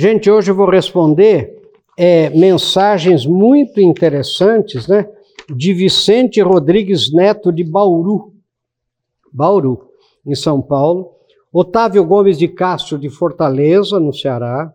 [0.00, 1.60] Gente, hoje eu vou responder
[1.98, 5.10] é, mensagens muito interessantes, né?
[5.52, 8.32] De Vicente Rodrigues Neto de Bauru,
[9.32, 9.88] Bauru,
[10.24, 11.10] em São Paulo.
[11.52, 14.72] Otávio Gomes de Castro de Fortaleza, no Ceará.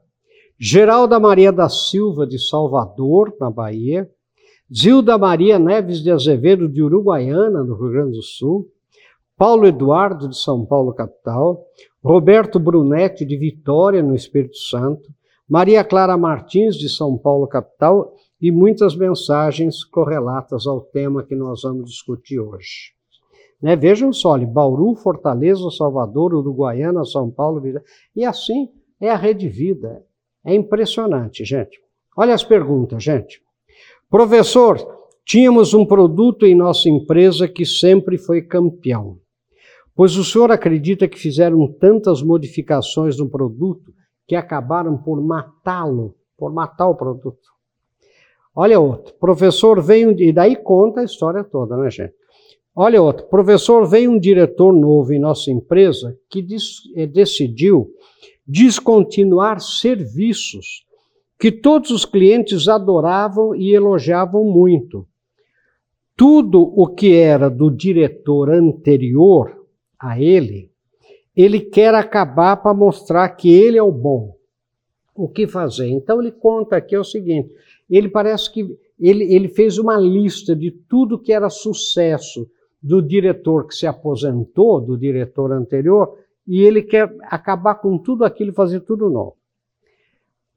[0.60, 4.12] Geralda Maria da Silva de Salvador, na Bahia.
[4.70, 8.68] Zilda Maria Neves de Azevedo de Uruguaiana, no Rio Grande do Sul.
[9.44, 11.66] Paulo Eduardo de São Paulo, capital.
[12.02, 15.10] Roberto Brunetti de Vitória, no Espírito Santo.
[15.50, 21.64] Maria Clara Martins, de São Paulo, capital, e muitas mensagens correlatas ao tema que nós
[21.64, 22.94] vamos discutir hoje.
[23.62, 23.76] Né?
[23.76, 27.62] Vejam só, Bauru, Fortaleza, Salvador, Uruguaiana, São Paulo,
[28.16, 30.06] e assim é a rede vida.
[30.46, 31.82] É impressionante, gente.
[32.16, 33.42] Olha as perguntas, gente.
[34.10, 34.78] Professor,
[35.26, 39.22] tínhamos um produto em nossa empresa que sempre foi campeão.
[39.96, 43.94] Pois o senhor acredita que fizeram tantas modificações no produto
[44.28, 47.54] que acabaram por matá-lo, por matar o produto.
[48.56, 52.14] Olha outro, professor veio, e daí conta a história toda, né, gente?
[52.76, 57.88] Olha outro, professor, veio um diretor novo em nossa empresa que dis, eh, decidiu
[58.48, 60.84] descontinuar serviços
[61.40, 65.08] que todos os clientes adoravam e elogiavam muito.
[66.16, 69.63] Tudo o que era do diretor anterior
[70.04, 70.74] a ele
[71.36, 74.36] ele quer acabar para mostrar que ele é o bom.
[75.16, 75.90] O que fazer?
[75.90, 77.50] Então ele conta aqui é o seguinte:
[77.90, 82.48] ele parece que ele, ele fez uma lista de tudo que era sucesso
[82.82, 86.18] do diretor que se aposentou, do diretor anterior,
[86.48, 89.36] e ele quer acabar com tudo aquilo e fazer tudo novo.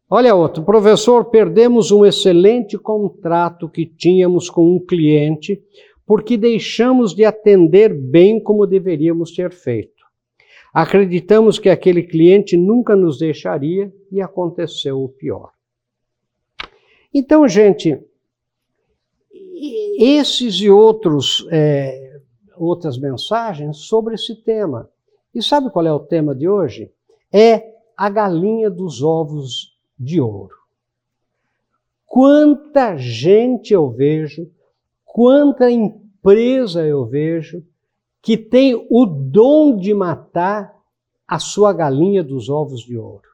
[0.09, 5.61] Olha outro, professor, perdemos um excelente contrato que tínhamos com um cliente
[6.07, 10.07] porque deixamos de atender bem como deveríamos ter feito.
[10.73, 15.51] Acreditamos que aquele cliente nunca nos deixaria e aconteceu o pior.
[17.13, 17.99] Então, gente,
[19.99, 22.21] esses e outros, é,
[22.57, 24.89] outras mensagens sobre esse tema.
[25.35, 26.91] E sabe qual é o tema de hoje?
[27.33, 30.55] É a galinha dos ovos de ouro.
[32.05, 34.51] Quanta gente eu vejo,
[35.17, 37.65] quanta empresa eu vejo
[38.21, 40.77] que tem o dom de matar
[41.27, 43.27] a sua galinha dos ovos de ouro.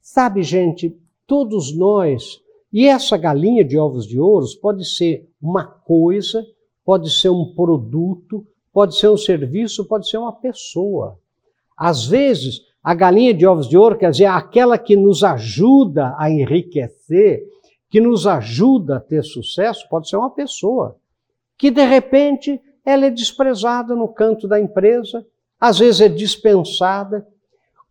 [0.00, 2.40] Sabe, gente, todos nós,
[2.72, 6.42] e essa galinha de ovos de ouro pode ser uma coisa,
[6.82, 8.42] pode ser um produto,
[8.72, 11.18] pode ser um serviço, pode ser uma pessoa.
[11.76, 16.30] Às vezes, a galinha de ovos de ouro quer dizer aquela que nos ajuda a
[16.30, 17.44] enriquecer,
[17.94, 20.98] que nos ajuda a ter sucesso, pode ser uma pessoa
[21.56, 25.24] que de repente ela é desprezada no canto da empresa,
[25.60, 27.24] às vezes é dispensada.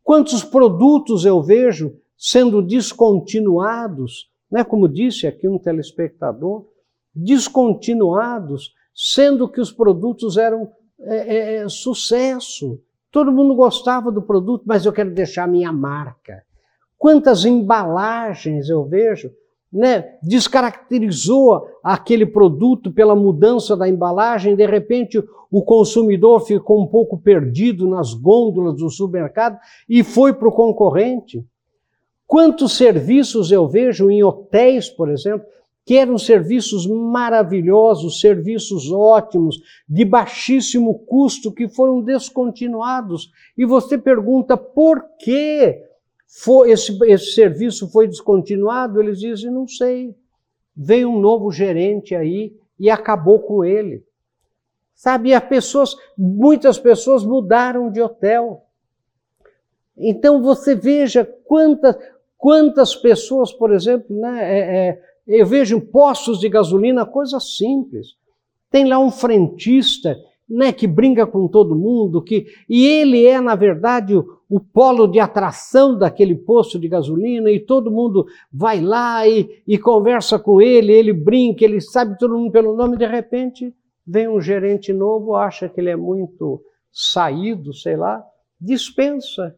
[0.04, 4.62] Quantos produtos eu vejo sendo descontinuados, né?
[4.62, 6.66] como disse aqui um telespectador,
[7.16, 10.70] descontinuados, sendo que os produtos eram
[11.00, 12.78] é, é, é sucesso.
[13.10, 16.44] Todo mundo gostava do produto, mas eu quero deixar minha marca.
[16.98, 19.32] Quantas embalagens eu vejo
[19.74, 27.18] né, descaracterizou aquele produto pela mudança da embalagem, de repente o consumidor ficou um pouco
[27.18, 29.58] perdido nas gôndolas do supermercado
[29.90, 31.44] e foi para o concorrente.
[32.28, 35.46] Quantos serviços eu vejo em hotéis, por exemplo,
[35.86, 43.30] que eram serviços maravilhosos, serviços ótimos, de baixíssimo custo, que foram descontinuados.
[43.58, 45.84] E você pergunta por quê?
[46.66, 49.00] Esse, esse serviço foi descontinuado?
[49.00, 50.16] Eles dizem, não sei.
[50.76, 54.04] Veio um novo gerente aí e acabou com ele.
[54.96, 58.66] Sabe, as pessoas, muitas pessoas mudaram de hotel.
[59.98, 61.96] Então você veja quantas,
[62.38, 68.16] quantas pessoas, por exemplo, né, é, é, eu vejo postos de gasolina, coisa simples.
[68.72, 70.18] Tem lá um frentista
[70.50, 75.08] né, que brinca com todo mundo, que e ele é na verdade o, o, polo
[75.08, 80.62] de atração daquele posto de gasolina e todo mundo vai lá e, e conversa com
[80.62, 83.74] ele, ele brinca, ele sabe todo mundo pelo nome, de repente
[84.06, 86.62] vem um gerente novo, acha que ele é muito
[86.92, 88.24] saído, sei lá,
[88.60, 89.56] dispensa,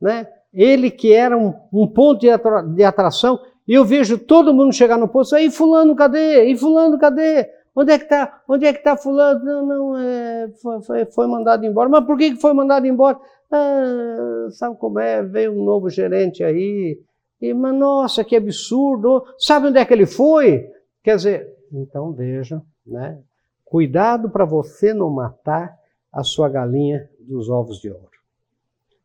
[0.00, 0.28] né?
[0.52, 4.72] Ele que era um, um ponto de, atra, de atração, e eu vejo todo mundo
[4.72, 6.44] chegar no posto, aí fulano, cadê?
[6.44, 7.48] E fulano, cadê?
[7.74, 8.42] Onde é que está?
[8.46, 9.42] Onde é que está fulano?
[9.44, 10.48] Não, não, é,
[10.82, 11.88] foi, foi, mandado embora.
[11.88, 13.18] Mas por que foi mandado embora?
[13.52, 15.22] Ah, sabe como é?
[15.22, 16.98] Veio um novo gerente aí.
[17.38, 19.24] E, mas nossa, que absurdo!
[19.38, 20.66] Sabe onde é que ele foi?
[21.02, 23.20] Quer dizer, então veja, né?
[23.64, 25.76] Cuidado para você não matar
[26.10, 28.10] a sua galinha dos ovos de ouro.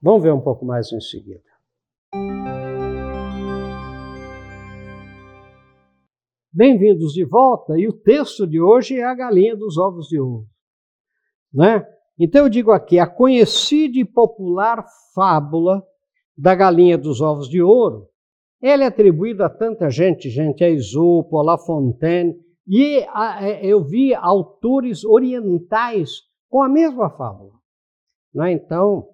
[0.01, 1.41] Vamos ver um pouco mais em seguida.
[6.51, 10.47] Bem-vindos de volta, e o texto de hoje é a galinha dos ovos de ouro.
[11.53, 11.85] Né?
[12.19, 15.83] Então eu digo aqui, a conhecida e popular fábula
[16.35, 18.07] da galinha dos ovos de ouro,
[18.61, 22.35] ela é atribuída a tanta gente, gente, a Esopo, a La Fontaine,
[22.67, 26.09] e a, é, eu vi autores orientais
[26.49, 27.53] com a mesma fábula.
[28.33, 28.51] Né?
[28.51, 29.07] Então,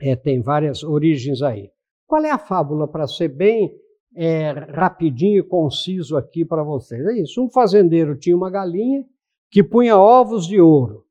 [0.00, 1.70] é, tem várias origens aí.
[2.06, 3.72] Qual é a fábula, para ser bem
[4.14, 7.04] é, rapidinho e conciso aqui para vocês?
[7.06, 9.04] É isso: um fazendeiro tinha uma galinha
[9.50, 11.05] que punha ovos de ouro.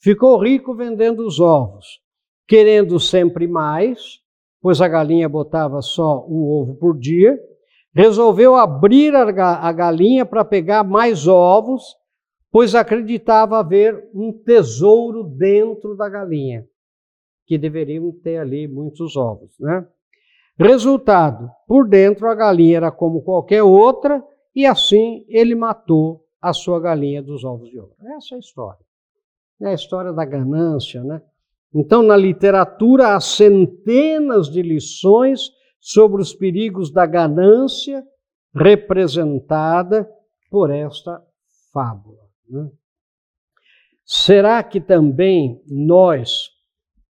[0.00, 2.00] Ficou rico vendendo os ovos,
[2.46, 4.20] querendo sempre mais,
[4.60, 7.38] pois a galinha botava só um ovo por dia.
[7.92, 11.82] Resolveu abrir a galinha para pegar mais ovos,
[12.50, 16.64] pois acreditava haver um tesouro dentro da galinha,
[17.44, 19.86] que deveriam ter ali muitos ovos, né?
[20.56, 24.24] Resultado: por dentro a galinha era como qualquer outra,
[24.54, 27.94] e assim ele matou a sua galinha dos ovos de ouro.
[28.16, 28.87] Essa é a história.
[29.60, 31.22] É a história da ganância, né?
[31.74, 35.50] Então, na literatura, há centenas de lições
[35.80, 38.04] sobre os perigos da ganância
[38.54, 40.08] representada
[40.50, 41.22] por esta
[41.72, 42.22] fábula.
[42.48, 42.70] Né?
[44.04, 46.48] Será que também nós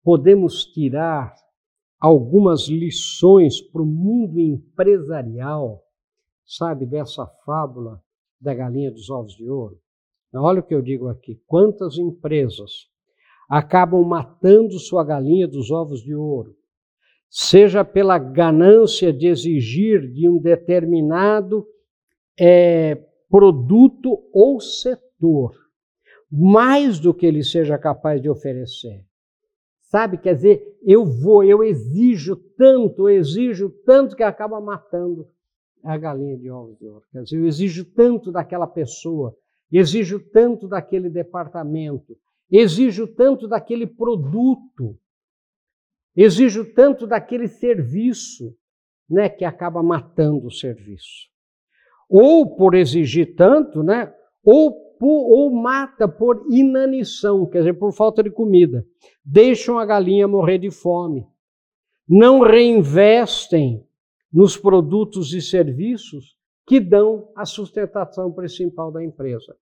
[0.03, 1.35] podemos tirar
[2.01, 5.83] algumas lições para o mundo empresarial,
[6.47, 8.03] sabe, dessa fábula
[8.41, 9.79] da galinha dos ovos de ouro?
[10.35, 12.89] Olha o que eu digo aqui: quantas empresas
[13.49, 16.55] acabam matando sua galinha dos ovos de ouro,
[17.31, 21.67] seja pela ganância de exigir de um determinado
[22.39, 22.97] é,
[23.29, 25.67] produto ou setor
[26.31, 29.05] mais do que ele seja capaz de oferecer.
[29.83, 35.29] Sabe, quer dizer, eu vou, eu exijo tanto, eu exijo tanto que acaba matando
[35.85, 37.05] a galinha de ovos de ouro.
[37.13, 39.37] Quer dizer, eu exijo tanto daquela pessoa,
[39.71, 42.17] exijo tanto daquele departamento,
[42.51, 44.99] exijo tanto daquele produto,
[46.15, 48.55] exijo tanto daquele serviço,
[49.09, 51.29] né, que acaba matando o serviço.
[52.09, 54.13] Ou por exigir tanto, né,
[54.45, 58.85] ou ou mata por inanição, quer dizer, por falta de comida.
[59.25, 61.27] Deixam a galinha morrer de fome.
[62.09, 63.85] Não reinvestem
[64.33, 66.36] nos produtos e serviços
[66.67, 69.57] que dão a sustentação principal da empresa.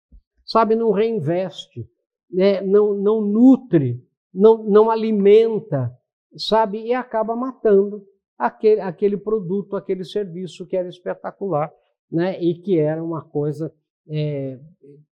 [0.45, 1.89] Sabe, não reinveste,
[2.30, 2.62] né?
[2.62, 4.03] não, não nutre,
[4.33, 5.92] não, não alimenta,
[6.38, 8.06] sabe, e acaba matando
[8.38, 11.71] aquele, aquele produto, aquele serviço que era espetacular,
[12.12, 12.42] né?
[12.42, 13.74] e que era uma coisa
[14.07, 14.59] é,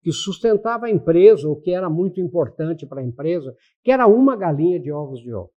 [0.03, 4.37] que sustentava a empresa, o que era muito importante para a empresa, que era uma
[4.37, 5.51] galinha de ovos de ouro.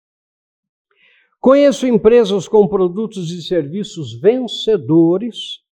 [1.39, 5.66] Conheço empresas com produtos e serviços vencedores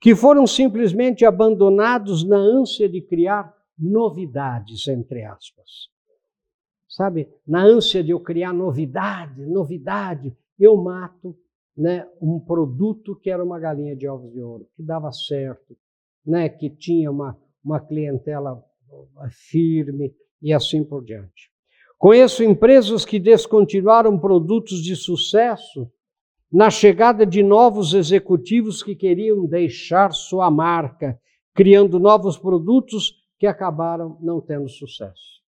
[0.00, 5.88] que foram simplesmente abandonados na ânsia de criar novidades, entre aspas.
[6.88, 11.36] Sabe, na ânsia de eu criar novidade, novidade, eu mato
[11.76, 15.76] né, um produto que era uma galinha de ovos de ouro, que dava certo,
[16.26, 18.64] né, que tinha uma, uma clientela
[19.30, 20.12] firme
[20.42, 21.52] e assim por diante.
[21.96, 25.90] Conheço empresas que descontinuaram produtos de sucesso
[26.50, 31.20] na chegada de novos executivos que queriam deixar sua marca,
[31.54, 35.38] criando novos produtos que acabaram não tendo sucesso.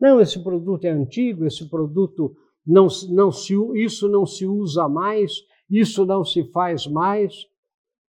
[0.00, 2.34] Não, esse produto é antigo, esse produto
[2.66, 5.32] não, não se, isso não se usa mais,
[5.70, 7.34] isso não se faz mais.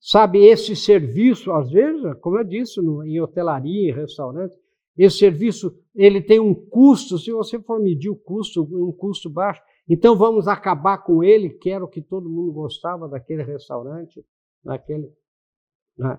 [0.01, 4.57] Sabe, esse serviço, às vezes, como eu disse, no, em hotelaria, em restaurante,
[4.97, 9.61] esse serviço ele tem um custo, se você for medir o custo, um custo baixo,
[9.89, 14.25] então vamos acabar com ele, que era o que todo mundo gostava daquele restaurante,
[14.65, 15.13] daquele.
[15.97, 16.19] Né?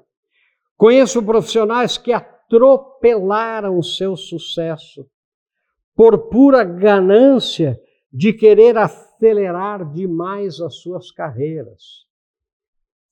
[0.78, 5.06] Conheço profissionais que atropelaram o seu sucesso
[5.96, 7.82] por pura ganância
[8.14, 12.06] de querer acelerar demais as suas carreiras.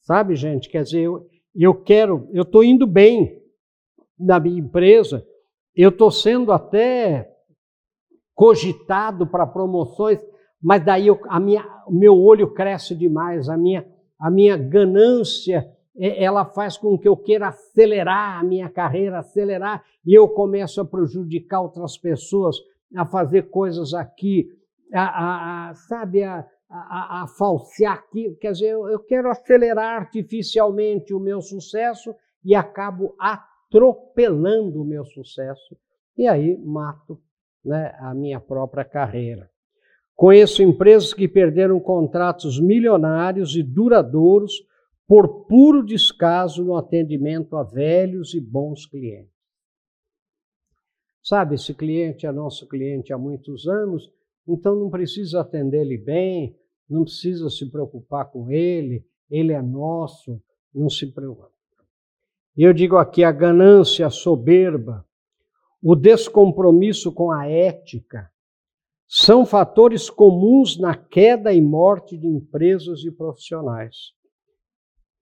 [0.02, 0.70] Sabe, gente?
[0.70, 3.42] Quer dizer, eu, eu quero, eu estou indo bem
[4.18, 5.26] na minha empresa,
[5.76, 7.30] eu estou sendo até
[8.34, 10.20] cogitado para promoções,
[10.66, 13.86] mas daí eu, a minha, o meu olho cresce demais, a minha,
[14.20, 19.86] a minha ganância é, ela faz com que eu queira acelerar a minha carreira, acelerar,
[20.04, 22.56] e eu começo a prejudicar outras pessoas,
[22.96, 24.50] a fazer coisas aqui,
[24.92, 28.36] a, a, a sabe, a, a, a, falsear aqui.
[28.42, 35.06] Quer dizer, eu, eu quero acelerar artificialmente o meu sucesso e acabo atropelando o meu
[35.06, 35.78] sucesso,
[36.18, 37.22] e aí mato
[37.64, 39.48] né, a minha própria carreira.
[40.16, 44.66] Conheço empresas que perderam contratos milionários e duradouros
[45.08, 49.36] por puro descaso no atendimento a velhos e bons clientes.
[51.22, 54.12] Sabe, esse cliente é nosso cliente há muitos anos,
[54.48, 56.56] então não precisa atender ele bem,
[56.90, 60.42] não precisa se preocupar com ele, ele é nosso,
[60.74, 61.54] não se preocupe.
[62.56, 65.06] E eu digo aqui: a ganância, soberba,
[65.82, 68.32] o descompromisso com a ética,
[69.08, 74.14] são fatores comuns na queda e morte de empresas e profissionais.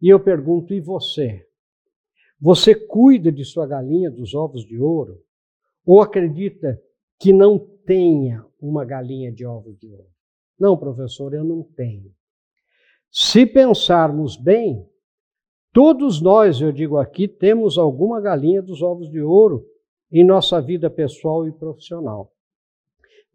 [0.02, 1.46] E eu pergunto: e você?
[2.40, 5.22] Você cuida de sua galinha dos ovos de ouro?
[5.86, 6.82] Ou acredita
[7.20, 10.08] que não tenha uma galinha de ovos de ouro?
[10.60, 12.12] Não, professor, eu não tenho.
[13.12, 14.86] Se pensarmos bem,
[15.72, 19.66] todos nós, eu digo aqui, temos alguma galinha dos ovos de ouro
[20.12, 22.33] em nossa vida pessoal e profissional.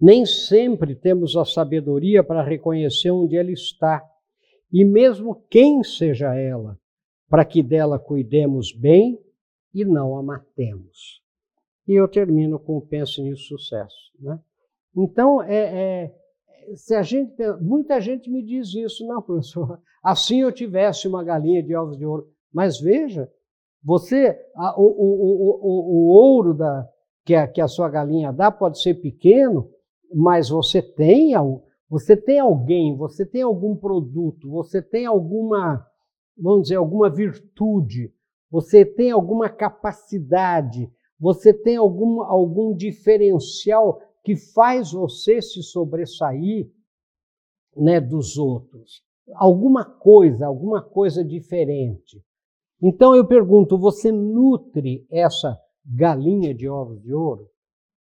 [0.00, 4.02] Nem sempre temos a sabedoria para reconhecer onde ela está,
[4.73, 6.78] e mesmo quem seja ela,
[7.28, 9.19] para que dela cuidemos bem
[9.75, 11.23] e não a matemos.
[11.87, 14.12] E eu termino com o Pense Nisso Sucesso.
[14.21, 14.38] Né?
[14.97, 16.14] Então, é, é,
[16.76, 21.62] se a gente, muita gente me diz isso, não, professor, assim eu tivesse uma galinha
[21.62, 22.28] de ovos de ouro.
[22.52, 23.31] Mas veja,
[23.83, 26.88] você, a, o, o, o, o, ouro da,
[27.25, 29.71] que, a, que a sua galinha dá pode ser pequeno,
[30.12, 31.33] mas você tem,
[31.88, 35.87] você tem alguém, você tem algum produto, você tem alguma,
[36.37, 38.12] vamos dizer, alguma virtude,
[38.50, 46.71] você tem alguma capacidade, você tem algum, algum diferencial que faz você se sobressair
[47.77, 49.03] né, dos outros.
[49.35, 52.23] Alguma coisa, alguma coisa diferente.
[52.83, 57.49] Então eu pergunto: você nutre essa galinha de ovos de ouro?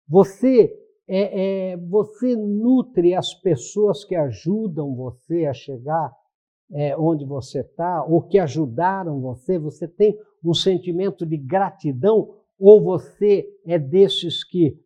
[0.07, 0.73] Você
[1.13, 6.09] é, é, você nutre as pessoas que ajudam você a chegar
[6.71, 9.59] é, onde você está, ou que ajudaram você?
[9.59, 12.33] Você tem um sentimento de gratidão?
[12.57, 14.79] Ou você é desses que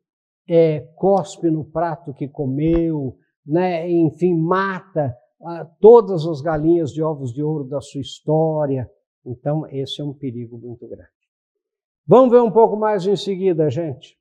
[0.50, 3.16] é, cospe no prato que comeu,
[3.46, 3.88] né?
[3.88, 8.90] enfim, mata ah, todas as galinhas de ovos de ouro da sua história.
[9.24, 11.10] Então, esse é um perigo muito grande.
[12.08, 14.18] Vamos ver um pouco mais em seguida, gente.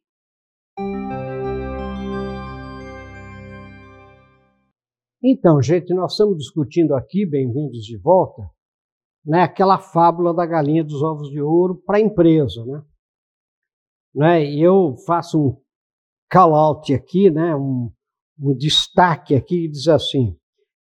[5.26, 8.42] Então, gente, nós estamos discutindo aqui, bem-vindos de volta,
[9.24, 12.62] né, aquela fábula da galinha dos ovos de ouro para a empresa.
[12.66, 12.82] Né?
[14.14, 14.44] Né?
[14.44, 15.56] E eu faço um
[16.30, 17.90] call-out aqui, né, um,
[18.38, 20.36] um destaque aqui, que diz assim: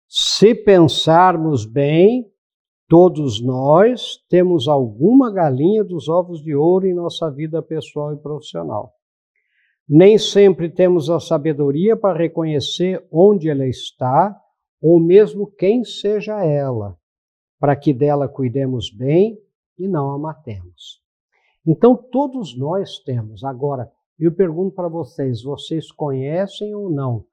[0.09, 2.27] se pensarmos bem,
[2.89, 8.95] todos nós temos alguma galinha dos ovos de ouro em nossa vida pessoal e profissional.
[9.87, 14.35] Nem sempre temos a sabedoria para reconhecer onde ela está,
[14.81, 16.97] ou mesmo quem seja ela,
[17.59, 19.37] para que dela cuidemos bem
[19.77, 21.01] e não a matemos.
[21.65, 23.43] Então, todos nós temos.
[23.43, 27.25] Agora, eu pergunto para vocês: vocês conhecem ou não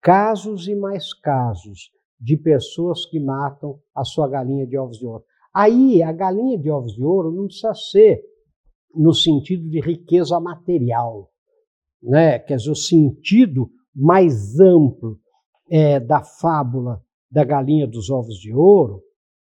[0.00, 1.90] casos e mais casos
[2.20, 5.24] de pessoas que matam a sua galinha de ovos de ouro?
[5.54, 8.22] Aí, a galinha de ovos de ouro não precisa ser
[8.94, 11.31] no sentido de riqueza material,
[12.02, 12.38] né?
[12.38, 15.18] quer dizer, o sentido mais amplo
[15.70, 19.02] é, da fábula da galinha dos ovos de ouro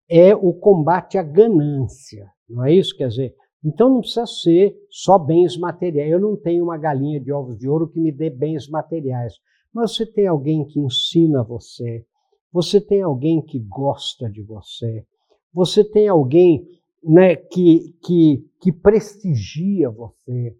[0.09, 2.95] é o combate à ganância, não é isso?
[2.95, 6.11] Quer dizer, então não precisa ser só bens materiais.
[6.11, 9.33] Eu não tenho uma galinha de ovos de ouro que me dê bens materiais.
[9.73, 12.05] Mas você tem alguém que ensina você.
[12.51, 15.05] Você tem alguém que gosta de você.
[15.53, 16.65] Você tem alguém
[17.03, 20.55] né, que, que, que prestigia você.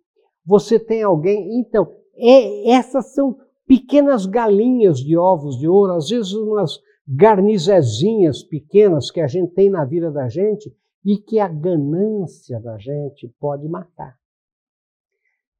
[0.47, 1.59] Você tem alguém.
[1.59, 3.37] Então, é, essas são
[3.67, 9.69] pequenas galinhas de ovos de ouro, às vezes umas garnizezinhas pequenas que a gente tem
[9.69, 10.73] na vida da gente
[11.05, 14.15] e que a ganância da gente pode matar.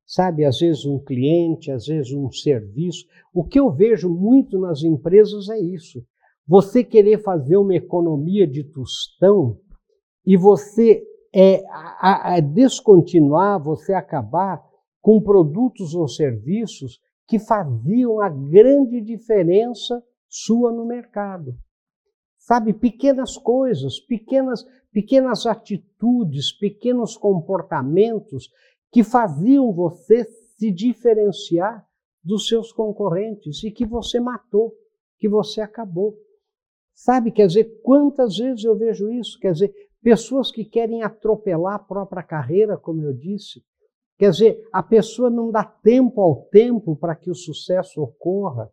[0.05, 3.05] Sabe, às vezes um cliente, às vezes um serviço.
[3.33, 6.01] O que eu vejo muito nas empresas é isso.
[6.47, 9.59] Você querer fazer uma economia de tostão
[10.25, 11.03] e você
[11.35, 14.66] é, a, a descontinuar, você acabar
[15.07, 21.57] com produtos ou serviços que faziam a grande diferença sua no mercado.
[22.37, 28.49] Sabe, pequenas coisas, pequenas pequenas atitudes, pequenos comportamentos
[28.91, 30.25] que faziam você
[30.57, 31.87] se diferenciar
[32.21, 34.73] dos seus concorrentes e que você matou,
[35.17, 36.17] que você acabou.
[36.93, 39.39] Sabe, quer dizer, quantas vezes eu vejo isso?
[39.39, 39.73] Quer dizer,
[40.03, 43.63] pessoas que querem atropelar a própria carreira, como eu disse.
[44.17, 48.69] Quer dizer, a pessoa não dá tempo ao tempo para que o sucesso ocorra.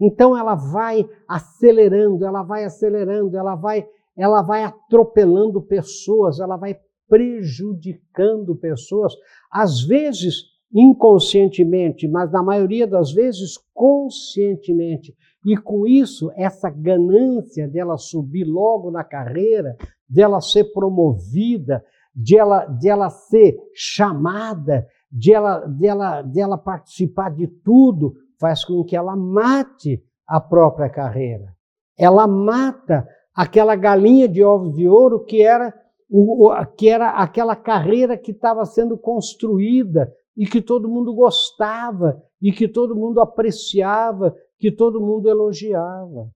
[0.00, 6.76] Então ela vai acelerando, ela vai acelerando, ela vai ela vai atropelando pessoas, ela vai
[7.08, 9.14] prejudicando pessoas,
[9.50, 15.14] às vezes inconscientemente, mas na maioria das vezes conscientemente.
[15.44, 19.76] E com isso, essa ganância dela subir logo na carreira,
[20.08, 21.84] dela ser promovida,
[22.14, 28.14] de ela, de ela ser chamada, de ela, de, ela, de ela participar de tudo,
[28.38, 31.54] faz com que ela mate a própria carreira.
[31.98, 35.74] Ela mata aquela galinha de ovos de ouro que era,
[36.08, 42.52] o, que era aquela carreira que estava sendo construída e que todo mundo gostava, e
[42.52, 46.30] que todo mundo apreciava, que todo mundo elogiava.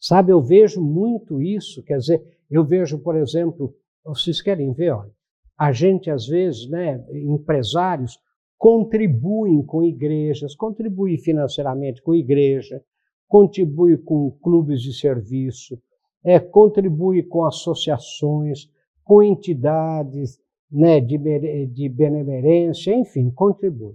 [0.00, 5.10] Sabe, eu vejo muito isso, quer dizer, eu vejo, por exemplo, vocês querem ver, olha,
[5.58, 8.18] a gente às vezes, né, empresários,
[8.56, 12.82] contribuem com igrejas, contribuem financeiramente com igreja,
[13.28, 15.78] contribui com clubes de serviço,
[16.24, 18.68] é, contribui com associações,
[19.04, 20.38] com entidades
[20.70, 21.18] né, de,
[21.66, 23.94] de benemerência, enfim, contribui.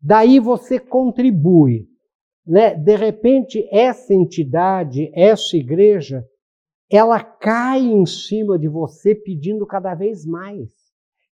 [0.00, 1.86] Daí você contribui.
[2.46, 2.74] Né?
[2.74, 6.24] De repente, essa entidade, essa igreja,
[6.90, 10.68] ela cai em cima de você pedindo cada vez mais,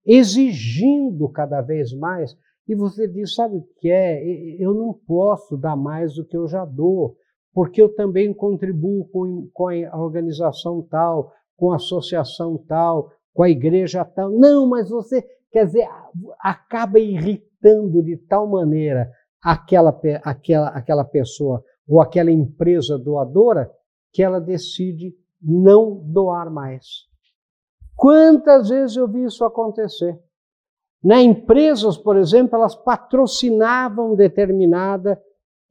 [0.05, 2.37] exigindo cada vez mais.
[2.67, 4.23] E você diz: sabe o que é?
[4.59, 7.17] Eu não posso dar mais do que eu já dou,
[7.53, 13.51] porque eu também contribuo com, com a organização tal, com a associação tal, com a
[13.51, 14.31] igreja tal.
[14.31, 15.89] Não, mas você, quer dizer,
[16.41, 19.09] acaba irritando de tal maneira
[19.41, 23.71] aquela, aquela, aquela pessoa ou aquela empresa doadora
[24.13, 26.87] que ela decide não doar mais.
[27.97, 30.19] Quantas vezes eu vi isso acontecer?
[31.03, 35.21] Na empresas, por exemplo, elas patrocinavam determinada,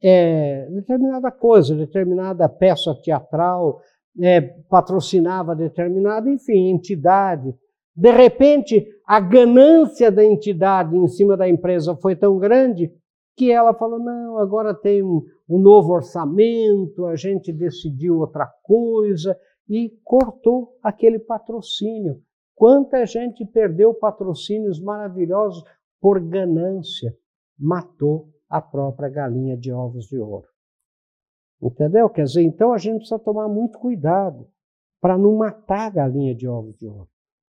[0.00, 3.80] é, determinada coisa, determinada peça teatral,
[4.22, 7.52] é, patrocinava determinada, enfim, entidade.
[7.96, 12.92] De repente, a ganância da entidade em cima da empresa foi tão grande
[13.36, 19.36] que ela falou: não, agora tem um, um novo orçamento, a gente decidiu outra coisa,
[19.68, 22.22] e cortou aquele patrocínio.
[22.54, 25.64] Quanta gente perdeu patrocínios maravilhosos
[26.00, 27.16] por ganância,
[27.58, 30.46] matou a própria galinha de ovos de ouro.
[31.60, 32.08] Entendeu?
[32.10, 34.46] Quer dizer, então a gente precisa tomar muito cuidado
[35.00, 37.08] para não matar a galinha de ovos de ouro.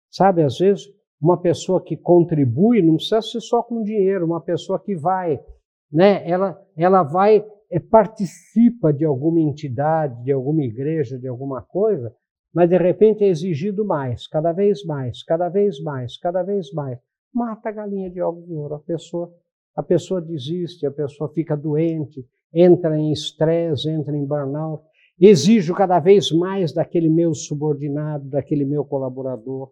[0.09, 0.87] Sabe, às vezes,
[1.19, 5.43] uma pessoa que contribui não precisa ser só com dinheiro, uma pessoa que vai,
[5.91, 12.13] né, ela, ela vai é, participa de alguma entidade, de alguma igreja, de alguma coisa,
[12.53, 16.99] mas de repente é exigido mais, cada vez mais, cada vez mais, cada vez mais.
[17.33, 18.75] Mata a galinha de ovos de ouro.
[18.75, 19.33] A pessoa,
[19.75, 24.83] a pessoa desiste, a pessoa fica doente, entra em estresse, entra em burnout.
[25.19, 29.71] Exijo cada vez mais daquele meu subordinado, daquele meu colaborador.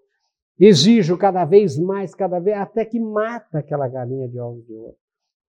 [0.60, 4.96] Exijo cada vez mais, cada vez, até que mata aquela galinha de ovos de ouro.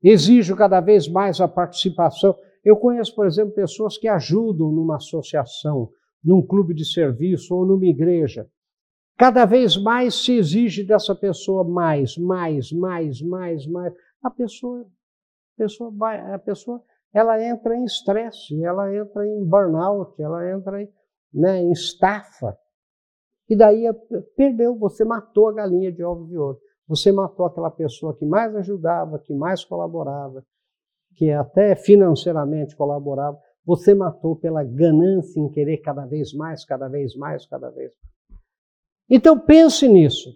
[0.02, 2.36] Exijo cada vez mais a participação.
[2.64, 5.90] Eu conheço, por exemplo, pessoas que ajudam numa associação,
[6.22, 8.48] num clube de serviço ou numa igreja.
[9.16, 13.92] Cada vez mais se exige dessa pessoa mais, mais, mais, mais, mais.
[14.22, 16.80] A pessoa, a pessoa vai, a pessoa,
[17.12, 20.88] ela entra em estresse, ela entra em burnout, ela entra em,
[21.34, 22.56] né, em estafa.
[23.48, 23.84] E daí
[24.36, 26.60] perdeu, você matou a galinha de ovos de ouro.
[26.88, 30.42] Você matou aquela pessoa que mais ajudava, que mais colaborava,
[31.14, 33.38] que até financeiramente colaborava.
[33.64, 38.40] Você matou pela ganância em querer cada vez mais, cada vez mais, cada vez mais.
[39.10, 40.34] Então pense nisso.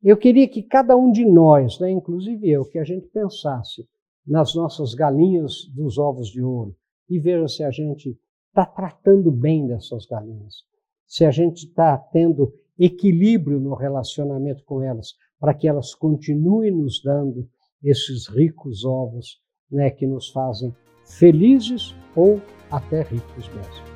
[0.00, 3.88] Eu queria que cada um de nós, né, inclusive eu, que a gente pensasse
[4.24, 6.76] nas nossas galinhas dos ovos de ouro
[7.08, 8.16] e veja se a gente
[8.48, 10.62] está tratando bem dessas galinhas,
[11.06, 17.02] se a gente está tendo equilíbrio no relacionamento com elas, para que elas continuem nos
[17.02, 17.48] dando
[17.82, 20.74] esses ricos ovos né, que nos fazem
[21.04, 23.88] felizes ou até ricos mesmo.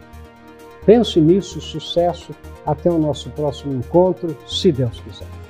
[0.87, 2.35] Pense nisso, sucesso,
[2.66, 5.41] até o nosso próximo encontro, se Deus quiser.